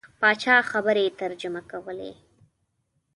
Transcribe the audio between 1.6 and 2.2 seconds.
کولې.